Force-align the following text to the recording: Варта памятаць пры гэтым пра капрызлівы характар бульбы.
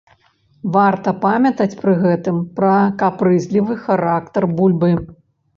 Варта 0.77 1.13
памятаць 1.25 1.77
пры 1.83 1.93
гэтым 2.03 2.39
пра 2.61 2.73
капрызлівы 3.05 3.79
характар 3.85 4.49
бульбы. 4.59 4.91